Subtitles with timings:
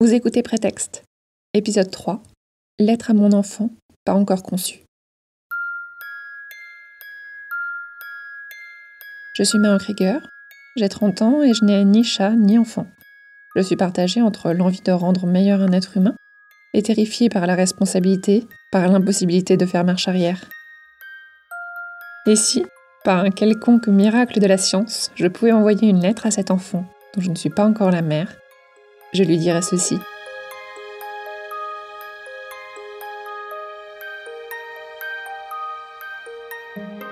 [0.00, 1.02] Vous écoutez Prétexte,
[1.54, 2.22] épisode 3,
[2.78, 3.70] Lettre à mon enfant,
[4.04, 4.84] pas encore conçu.
[9.34, 10.20] Je suis Mary Krieger,
[10.76, 12.86] j'ai 30 ans et je n'ai ni chat ni enfant.
[13.56, 16.14] Je suis partagée entre l'envie de rendre meilleur un être humain
[16.74, 20.48] et terrifiée par la responsabilité, par l'impossibilité de faire marche arrière.
[22.28, 22.64] Et si,
[23.02, 26.84] par un quelconque miracle de la science, je pouvais envoyer une lettre à cet enfant,
[27.16, 28.36] dont je ne suis pas encore la mère,
[29.12, 29.98] je lui dirais ceci.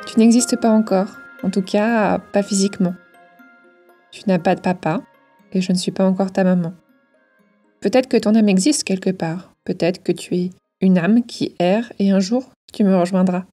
[0.07, 2.95] Tu n'existes pas encore, en tout cas pas physiquement.
[4.11, 5.03] Tu n'as pas de papa,
[5.53, 6.73] et je ne suis pas encore ta maman.
[7.81, 10.51] Peut-être que ton âme existe quelque part, peut-être que tu es
[10.81, 13.45] une âme qui erre et un jour tu me rejoindras.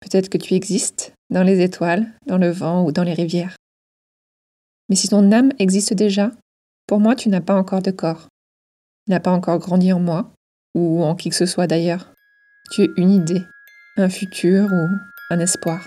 [0.00, 3.56] Peut-être que tu existes dans les étoiles, dans le vent ou dans les rivières.
[4.88, 6.30] Mais si ton âme existe déjà,
[6.88, 8.28] pour moi, tu n'as pas encore de corps.
[9.06, 10.32] Tu n'as pas encore grandi en moi,
[10.74, 12.14] ou en qui que ce soit d'ailleurs.
[12.72, 13.44] Tu es une idée,
[13.98, 14.88] un futur ou
[15.30, 15.86] un espoir.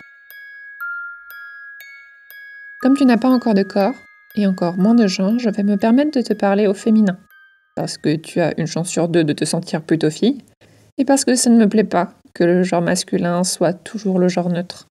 [2.81, 3.95] Comme tu n'as pas encore de corps,
[4.35, 7.17] et encore moins de gens, je vais me permettre de te parler au féminin.
[7.75, 10.43] Parce que tu as une chance sur deux de te sentir plutôt fille,
[10.99, 14.27] et parce que ça ne me plaît pas que le genre masculin soit toujours le
[14.27, 14.87] genre neutre.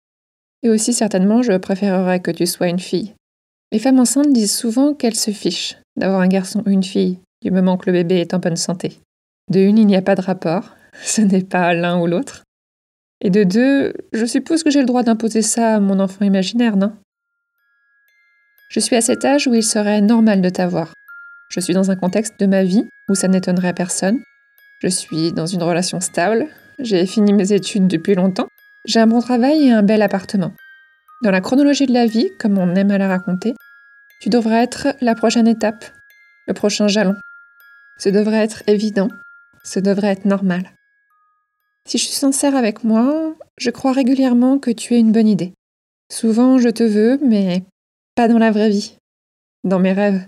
[0.62, 3.14] Et aussi certainement, je préférerais que tu sois une fille.
[3.72, 7.52] Les femmes enceintes disent souvent qu'elles se fichent d'avoir un garçon ou une fille, du
[7.52, 9.00] moment que le bébé est en bonne santé.
[9.52, 12.44] De une, il n'y a pas de rapport, ce n'est pas l'un ou l'autre.
[13.22, 16.76] Et de deux, je suppose que j'ai le droit d'imposer ça à mon enfant imaginaire,
[16.76, 16.94] non?
[18.70, 20.94] Je suis à cet âge où il serait normal de t'avoir.
[21.50, 24.20] Je suis dans un contexte de ma vie où ça n'étonnerait personne.
[24.82, 26.48] Je suis dans une relation stable,
[26.80, 28.48] j'ai fini mes études depuis longtemps,
[28.86, 30.52] j'ai un bon travail et un bel appartement.
[31.24, 33.56] Dans la chronologie de la vie, comme on aime à la raconter,
[34.22, 35.86] tu devrais être la prochaine étape,
[36.48, 37.16] le prochain jalon.
[37.98, 39.10] Ce devrait être évident,
[39.64, 40.72] ce devrait être normal.
[41.88, 45.54] Si je suis sincère avec moi, je crois régulièrement que tu es une bonne idée.
[46.12, 47.64] Souvent, je te veux, mais
[48.16, 48.98] pas dans la vraie vie,
[49.64, 50.26] dans mes rêves.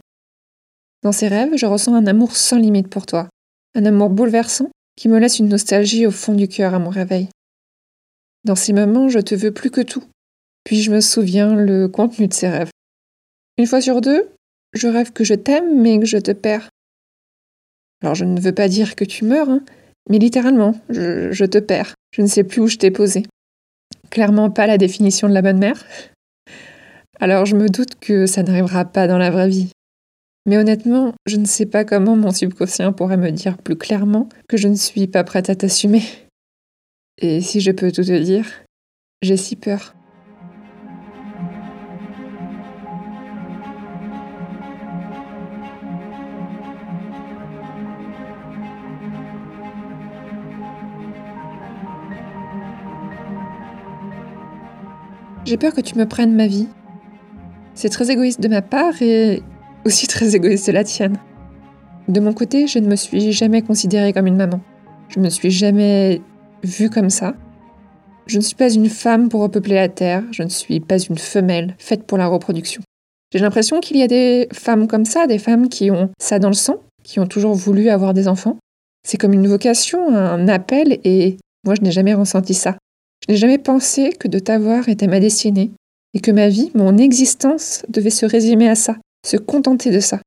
[1.03, 3.29] Dans ces rêves, je ressens un amour sans limite pour toi,
[3.75, 7.29] un amour bouleversant qui me laisse une nostalgie au fond du cœur à mon réveil.
[8.43, 10.03] Dans ces moments, je te veux plus que tout,
[10.63, 12.71] puis je me souviens le contenu de ces rêves.
[13.57, 14.29] Une fois sur deux,
[14.73, 16.69] je rêve que je t'aime, mais que je te perds.
[18.03, 19.63] Alors je ne veux pas dire que tu meurs, hein,
[20.09, 21.95] mais littéralement, je, je te perds.
[22.11, 23.23] Je ne sais plus où je t'ai posé.
[24.09, 25.85] Clairement pas la définition de la bonne mère.
[27.19, 29.69] Alors je me doute que ça n'arrivera pas dans la vraie vie.
[30.45, 34.55] Mais honnêtement, je ne sais pas comment mon subconscient pourrait me dire plus clairement que
[34.55, 36.03] je ne suis pas prête à t'assumer.
[37.17, 38.45] Et si je peux tout te dire,
[39.21, 39.96] j'ai si peur.
[55.47, 56.67] J'ai peur que tu me prennes ma vie.
[57.73, 59.41] C'est très égoïste de ma part et
[59.85, 61.17] aussi très égoïste de la tienne.
[62.09, 64.59] De mon côté, je ne me suis jamais considérée comme une maman.
[65.07, 66.21] Je ne me suis jamais
[66.65, 67.33] vue comme ça.
[68.25, 71.17] Je ne suis pas une femme pour repeupler la Terre, je ne suis pas une
[71.17, 72.81] femelle faite pour la reproduction.
[73.31, 76.49] J'ai l'impression qu'il y a des femmes comme ça, des femmes qui ont ça dans
[76.49, 78.57] le sang, qui ont toujours voulu avoir des enfants.
[79.07, 82.75] C'est comme une vocation, un appel, et moi je n'ai jamais ressenti ça.
[83.27, 85.71] Je n'ai jamais pensé que de t'avoir était ma destinée
[86.13, 88.95] et que ma vie, mon existence, devait se résumer à ça,
[89.25, 90.21] se contenter de ça.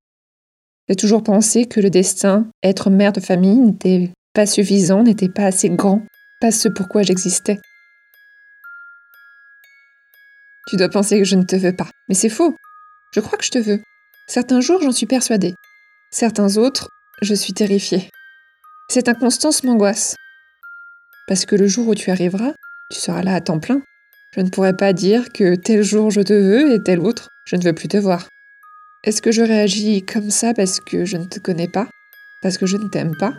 [0.89, 5.47] J'ai toujours pensé que le destin, être mère de famille, n'était pas suffisant, n'était pas
[5.47, 6.03] assez grand,
[6.43, 7.59] pas ce pourquoi j'existais.
[10.69, 12.55] Tu dois penser que je ne te veux pas, mais c'est faux.
[13.15, 13.81] Je crois que je te veux.
[14.29, 15.55] Certains jours, j'en suis persuadée.
[16.13, 16.91] Certains autres,
[17.23, 18.11] je suis terrifiée.
[18.91, 20.17] Cette inconstance m'angoisse.
[21.27, 22.53] Parce que le jour où tu arriveras,
[22.91, 23.83] tu seras là à temps plein.
[24.35, 27.57] Je ne pourrai pas dire que tel jour je te veux et tel autre je
[27.57, 28.29] ne veux plus te voir.
[29.03, 31.89] Est-ce que je réagis comme ça parce que je ne te connais pas?
[32.43, 33.33] Parce que je ne t'aime pas?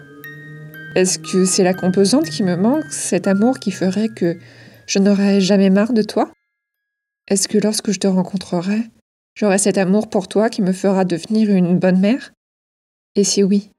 [0.95, 4.37] Est-ce que c'est la composante qui me manque, cet amour qui ferait que
[4.87, 6.31] je n'aurais jamais marre de toi?
[7.29, 8.81] Est-ce que lorsque je te rencontrerai,
[9.35, 12.33] j'aurai cet amour pour toi qui me fera devenir une bonne mère?
[13.15, 13.69] Et si oui,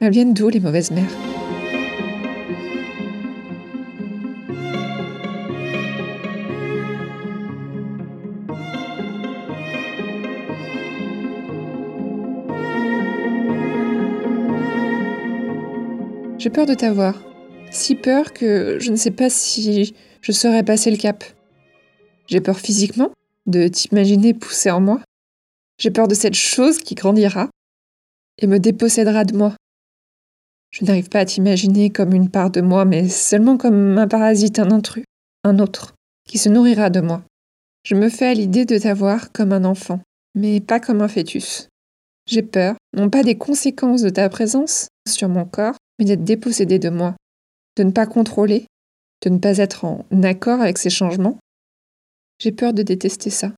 [0.00, 1.35] elles viennent d'où les mauvaises mères?
[16.46, 17.20] J'ai peur de t'avoir.
[17.72, 21.24] Si peur que je ne sais pas si je saurais passer le cap.
[22.28, 23.10] J'ai peur physiquement
[23.46, 25.00] de t'imaginer pousser en moi.
[25.76, 27.48] J'ai peur de cette chose qui grandira.
[28.38, 29.56] et me dépossédera de moi.
[30.70, 34.60] Je n'arrive pas à t'imaginer comme une part de moi, mais seulement comme un parasite,
[34.60, 35.04] un intrus,
[35.42, 35.96] un autre,
[36.28, 37.24] qui se nourrira de moi.
[37.82, 40.00] Je me fais à l'idée de t'avoir comme un enfant,
[40.36, 41.66] mais pas comme un fœtus.
[42.28, 46.78] J'ai peur, non pas des conséquences de ta présence sur mon corps, mais d'être dépossédé
[46.78, 47.16] de moi,
[47.76, 48.66] de ne pas contrôler,
[49.22, 51.38] de ne pas être en accord avec ces changements.
[52.38, 53.52] J'ai peur de détester ça.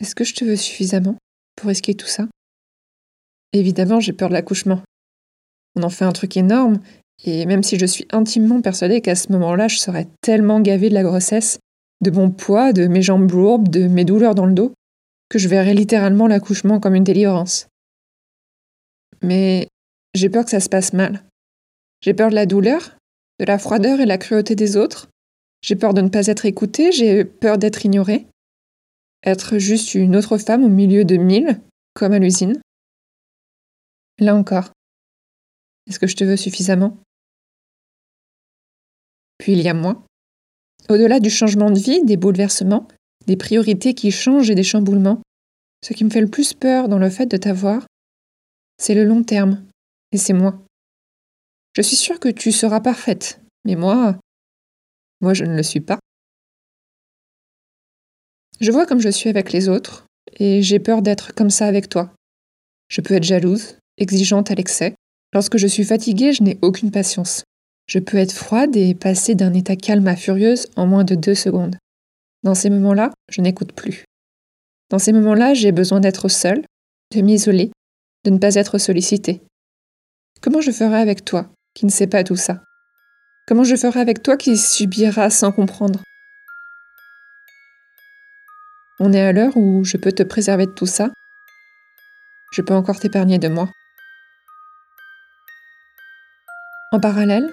[0.00, 1.16] Est-ce que je te veux suffisamment
[1.56, 2.28] pour risquer tout ça?
[3.52, 4.82] Évidemment, j'ai peur de l'accouchement.
[5.74, 6.80] On en fait un truc énorme,
[7.24, 10.94] et même si je suis intimement persuadée qu'à ce moment-là, je serais tellement gavée de
[10.94, 11.58] la grossesse,
[12.02, 14.72] de mon poids, de mes jambes lourdes, de mes douleurs dans le dos,
[15.28, 17.68] que je verrais littéralement l'accouchement comme une délivrance.
[19.22, 19.68] Mais
[20.14, 21.25] j'ai peur que ça se passe mal.
[22.00, 22.96] J'ai peur de la douleur,
[23.38, 25.08] de la froideur et la cruauté des autres.
[25.62, 28.26] J'ai peur de ne pas être écoutée, j'ai peur d'être ignorée.
[29.24, 31.60] Être juste une autre femme au milieu de mille,
[31.94, 32.60] comme à l'usine.
[34.18, 34.70] Là encore.
[35.86, 36.96] Est-ce que je te veux suffisamment?
[39.38, 40.04] Puis il y a moi.
[40.88, 42.86] Au-delà du changement de vie, des bouleversements,
[43.26, 45.20] des priorités qui changent et des chamboulements,
[45.82, 47.86] ce qui me fait le plus peur dans le fait de t'avoir,
[48.78, 49.64] c'est le long terme,
[50.12, 50.65] et c'est moi.
[51.76, 54.18] Je suis sûre que tu seras parfaite, mais moi,
[55.20, 55.98] moi je ne le suis pas.
[58.60, 60.06] Je vois comme je suis avec les autres,
[60.38, 62.14] et j'ai peur d'être comme ça avec toi.
[62.88, 64.94] Je peux être jalouse, exigeante à l'excès.
[65.34, 67.44] Lorsque je suis fatiguée, je n'ai aucune patience.
[67.88, 71.34] Je peux être froide et passer d'un état calme à furieuse en moins de deux
[71.34, 71.76] secondes.
[72.42, 74.06] Dans ces moments-là, je n'écoute plus.
[74.88, 76.64] Dans ces moments-là, j'ai besoin d'être seule,
[77.14, 77.70] de m'isoler,
[78.24, 79.42] de ne pas être sollicitée.
[80.40, 81.50] Comment je ferai avec toi?
[81.76, 82.62] Qui ne sais pas tout ça
[83.46, 86.02] Comment je ferai avec toi qui subira sans comprendre?
[88.98, 91.10] On est à l'heure où je peux te préserver de tout ça.
[92.50, 93.68] Je peux encore t'épargner de moi.
[96.92, 97.48] En parallèle,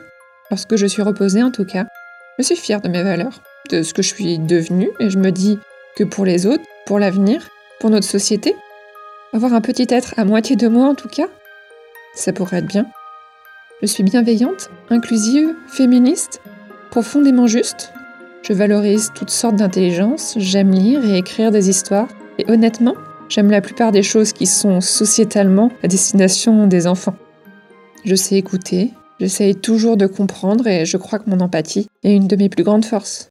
[0.50, 1.86] lorsque je suis reposée en tout cas,
[2.40, 5.32] je suis fière de mes valeurs, de ce que je suis devenue, et je me
[5.32, 5.60] dis
[5.98, 7.50] que pour les autres, pour l'avenir,
[7.82, 8.56] pour notre société,
[9.34, 11.28] avoir un petit être à moitié de moi en tout cas,
[12.16, 12.88] ça pourrait être bien.
[13.84, 16.40] Je suis bienveillante, inclusive, féministe,
[16.90, 17.92] profondément juste.
[18.42, 22.08] Je valorise toutes sortes d'intelligence, j'aime lire et écrire des histoires,
[22.40, 22.96] et honnêtement,
[23.28, 27.18] j'aime la plupart des choses qui sont sociétalement à destination des enfants.
[28.06, 32.30] Je sais écouter, j'essaye toujours de comprendre et je crois que mon empathie est une
[32.30, 33.28] de mes plus grandes forces.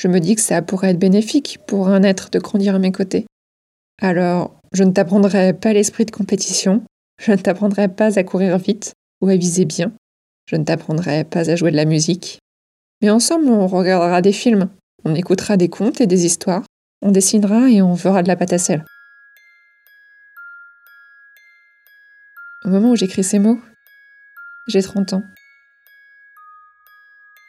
[0.00, 2.90] Je me dis que ça pourrait être bénéfique pour un être de grandir à mes
[2.90, 3.24] côtés.
[4.02, 6.82] Alors, je ne t'apprendrai pas l'esprit de compétition,
[7.22, 9.92] je ne t'apprendrai pas à courir vite, viser bien.
[10.48, 12.38] Je ne t'apprendrai pas à jouer de la musique.
[13.02, 14.70] Mais ensemble, on regardera des films,
[15.04, 16.62] on écoutera des contes et des histoires,
[17.02, 18.84] on dessinera et on fera de la pâte à sel.
[22.64, 23.60] Au moment où j'écris ces mots,
[24.66, 25.22] j'ai 30 ans.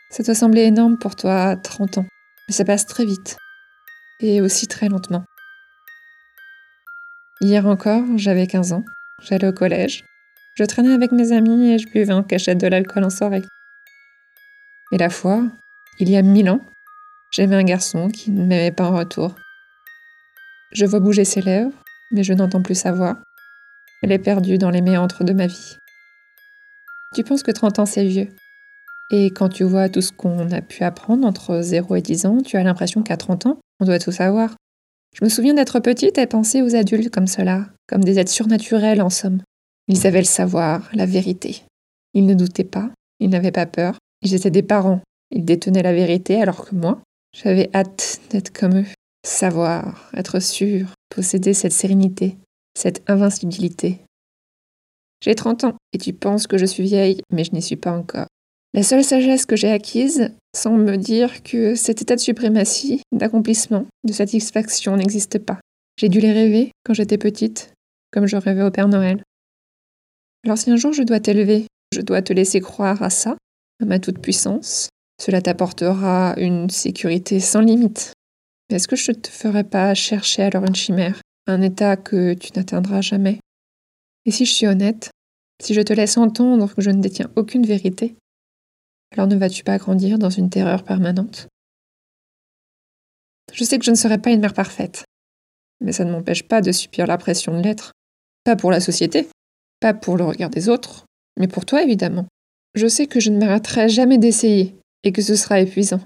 [0.09, 2.05] Ça doit sembler énorme pour toi, 30 ans,
[2.47, 3.37] mais ça passe très vite,
[4.19, 5.23] et aussi très lentement.
[7.41, 8.83] Hier encore, j'avais 15 ans,
[9.21, 10.03] j'allais au collège,
[10.57, 13.44] je traînais avec mes amis et je buvais en cachette de l'alcool en soirée.
[14.92, 15.44] Et la fois,
[16.00, 16.62] il y a mille ans,
[17.31, 19.36] j'aimais un garçon qui ne m'aimait pas en retour.
[20.71, 21.71] Je vois bouger ses lèvres,
[22.12, 23.19] mais je n'entends plus sa voix.
[24.01, 25.77] Elle est perdue dans les méandres de ma vie.
[27.13, 28.30] Tu penses que 30 ans c'est vieux.
[29.11, 32.42] Et quand tu vois tout ce qu'on a pu apprendre entre 0 et 10 ans,
[32.42, 34.56] tu as l'impression qu'à 30 ans, on doit tout savoir.
[35.14, 39.02] Je me souviens d'être petite et penser aux adultes comme cela, comme des êtres surnaturels
[39.04, 39.42] en somme.
[39.87, 41.63] Ils avaient le savoir, la vérité.
[42.13, 42.89] Ils ne doutaient pas,
[43.19, 43.97] ils n'avaient pas peur.
[44.21, 45.01] Ils étaient des parents.
[45.31, 46.99] Ils détenaient la vérité alors que moi,
[47.33, 48.85] j'avais hâte d'être comme eux.
[49.25, 52.37] Savoir, être sûr, posséder cette sérénité,
[52.75, 53.99] cette invincibilité.
[55.21, 57.91] J'ai 30 ans et tu penses que je suis vieille, mais je n'y suis pas
[57.91, 58.27] encore.
[58.73, 63.85] La seule sagesse que j'ai acquise semble me dire que cet état de suprématie, d'accomplissement,
[64.03, 65.59] de satisfaction n'existe pas.
[65.99, 67.73] J'ai dû les rêver quand j'étais petite,
[68.11, 69.23] comme je rêvais au Père Noël.
[70.47, 73.35] Alors si un jour je dois t'élever, je dois te laisser croire à ça,
[73.81, 74.87] à ma toute-puissance,
[75.21, 78.13] cela t'apportera une sécurité sans limite.
[78.69, 82.33] Mais est-ce que je ne te ferai pas chercher alors une chimère, un état que
[82.33, 83.42] tu n'atteindras jamais?
[84.25, 85.11] Et si je suis honnête,
[85.61, 88.16] si je te laisse entendre que je ne détiens aucune vérité,
[89.11, 91.49] alors ne vas-tu pas grandir dans une terreur permanente?
[93.51, 95.04] Je sais que je ne serai pas une mère parfaite,
[95.81, 97.92] mais ça ne m'empêche pas de subir la pression de l'être.
[98.45, 99.27] Pas pour la société,
[99.79, 101.05] pas pour le regard des autres,
[101.37, 102.25] mais pour toi évidemment.
[102.75, 106.01] Je sais que je ne m'arrêterai jamais d'essayer et que ce sera épuisant.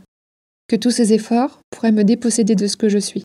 [0.68, 3.24] Que tous ces efforts pourraient me déposséder de ce que je suis.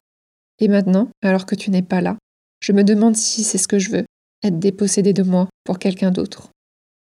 [0.59, 2.17] Et maintenant, alors que tu n'es pas là,
[2.59, 4.05] je me demande si c'est ce que je veux.
[4.43, 6.49] être dépossédée de moi pour quelqu'un d'autre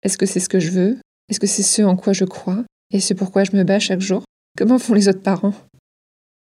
[0.04, 0.98] Est-ce que c'est ce que je veux?
[1.30, 2.64] Est-ce que c'est ce en quoi je crois?
[2.92, 4.24] Et ce pourquoi je me bats chaque jour?
[4.58, 5.54] Comment font les autres parents?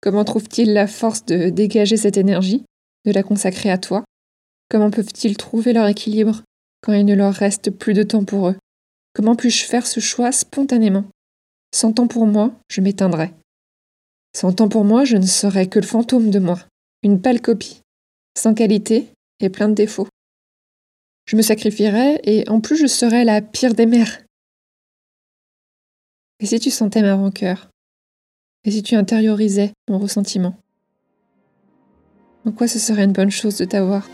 [0.01, 2.65] Comment trouvent-ils la force de dégager cette énergie,
[3.07, 4.05] de la consacrer à toi?
[4.69, 6.43] Comment peuvent-ils trouver leur équilibre?
[6.85, 8.57] Quand il ne leur reste plus de temps pour eux.
[9.15, 11.07] Comment puis-je faire ce choix spontanément?
[11.75, 13.33] Sans temps pour moi, je m'éteindrai.
[14.37, 16.59] Sans temps pour moi, je ne serais que le fantôme de moi,
[17.03, 17.81] une pâle copie,
[18.37, 19.09] sans qualité
[19.41, 20.09] et plein de défauts.
[21.25, 24.21] Je me sacrifierais et en plus je serais la pire des mères.
[26.41, 27.71] Et si tu sentais ma rancœur?
[28.65, 30.55] Et si tu intériorisais mon ressentiment?
[32.45, 34.07] En quoi ce serait une bonne chose de t'avoir?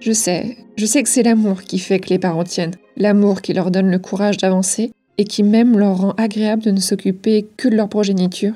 [0.00, 3.52] Je sais, je sais que c'est l'amour qui fait que les parents tiennent, l'amour qui
[3.52, 7.68] leur donne le courage d'avancer et qui même leur rend agréable de ne s'occuper que
[7.68, 8.54] de leur progéniture.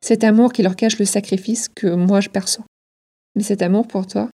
[0.00, 2.64] Cet amour qui leur cache le sacrifice que moi je perçois.
[3.36, 4.30] Mais cet amour pour toi,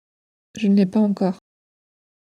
[0.58, 1.38] je ne l'ai pas encore.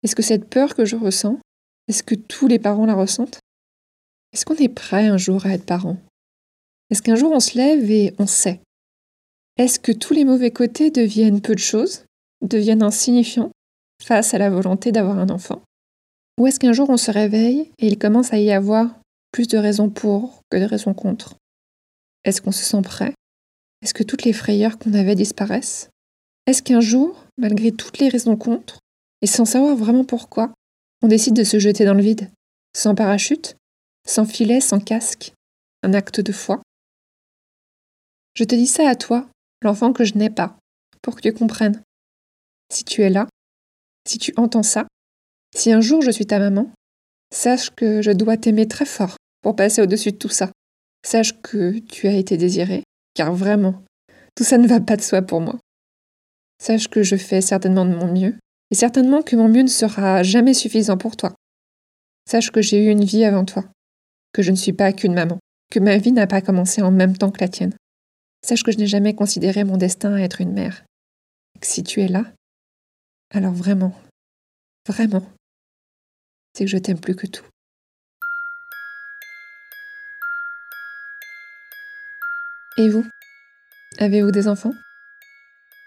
[0.03, 1.39] Est-ce que cette peur que je ressens,
[1.87, 3.39] est-ce que tous les parents la ressentent?
[4.33, 5.97] Est-ce qu'on est prêt un jour à être parent
[6.91, 8.61] Est-ce qu'un jour on se lève et on sait?
[9.59, 12.05] Est-ce que tous les mauvais côtés deviennent peu de choses,
[12.41, 13.53] deviennent insignifiants?
[14.05, 15.63] Face à la volonté d'avoir un enfant.
[16.39, 18.95] Ou est-ce qu'un jour on se réveille et il commence à y avoir
[19.33, 21.35] plus de raisons pour que de raisons contre?
[22.25, 23.15] Est-ce qu'on se sent prêt?
[23.83, 25.91] Est-ce que toutes les frayeurs qu'on avait disparaissent?
[26.47, 28.79] Est-ce qu'un jour, malgré toutes les raisons contre,
[29.23, 30.53] et sans savoir vraiment pourquoi,
[31.03, 32.31] on décide de se jeter dans le vide?
[32.77, 33.57] Sans parachute?
[34.07, 34.61] Sans filet?
[34.61, 35.33] Sans casque?
[35.83, 36.63] Un acte de foi?
[38.35, 39.29] Je te dis ça à toi,
[39.63, 40.57] l'enfant que je n'ai pas,
[41.03, 41.83] pour que tu comprennes.
[42.73, 43.29] Si tu es là,
[44.07, 44.87] si tu entends ça,
[45.55, 46.71] si un jour je suis ta maman,
[47.33, 50.51] sache que je dois t'aimer très fort pour passer au-dessus de tout ça.
[51.05, 53.83] Sache que tu as été désiré, car vraiment,
[54.35, 55.59] tout ça ne va pas de soi pour moi.
[56.63, 58.37] Sache que je fais certainement de mon mieux,
[58.71, 61.35] et certainement que mon mieux ne sera jamais suffisant pour toi.
[62.31, 63.65] Sache que j'ai eu une vie avant toi,
[64.33, 65.39] que je ne suis pas qu'une maman,
[65.71, 67.75] que ma vie n'a pas commencé en même temps que la tienne.
[68.47, 70.85] Sache que je n'ai jamais considéré mon destin à être une mère.
[71.61, 72.33] Que si tu es là,
[73.33, 73.95] alors vraiment,
[74.87, 75.27] vraiment,
[76.55, 77.45] c'est que je t'aime plus que tout.
[82.77, 83.07] Et vous?
[83.99, 84.73] Avez-vous des enfants?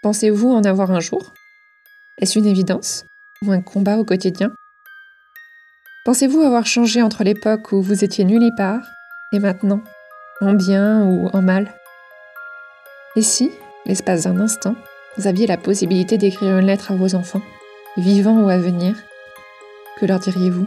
[0.02, 1.32] Pensez-vous en avoir un jour?
[2.18, 3.04] Est-ce une évidence?
[3.42, 4.52] Ou un combat au quotidien?
[6.04, 8.86] Pensez-vous avoir changé entre l'époque où vous étiez nulle part
[9.32, 9.82] et maintenant,
[10.40, 11.72] en bien ou en mal?
[13.16, 13.50] Et si,
[13.84, 14.76] l'espace d'un instant,
[15.18, 17.42] vous aviez la possibilité d'écrire une lettre à vos enfants,
[17.96, 18.94] vivants ou à venir,
[19.98, 20.66] que leur diriez-vous?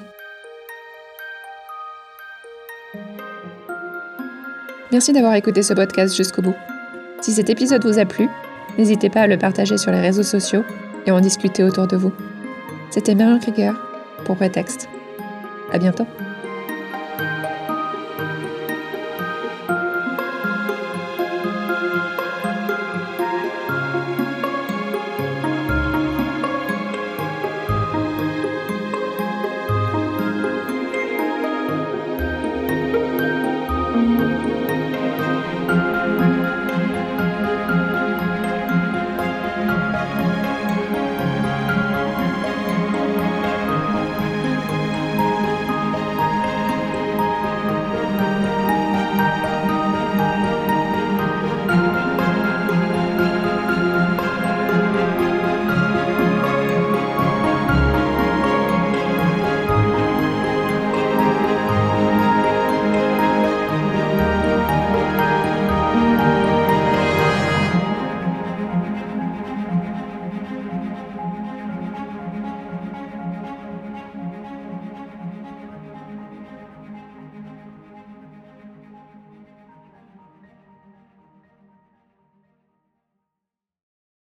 [4.91, 6.55] Merci d'avoir écouté ce podcast jusqu'au bout.
[7.21, 8.27] Si cet épisode vous a plu,
[8.77, 10.63] n'hésitez pas à le partager sur les réseaux sociaux
[11.05, 12.11] et en discuter autour de vous.
[12.89, 13.73] C'était Marion Krieger
[14.25, 14.89] pour Prétexte.
[15.71, 16.07] À bientôt.